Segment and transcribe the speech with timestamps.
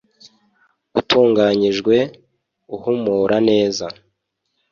[0.99, 1.95] utunganyijwe
[2.75, 3.85] uhumura neza